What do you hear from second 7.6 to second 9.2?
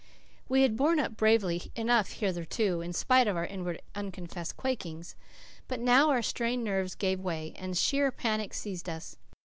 sheer panic seized us.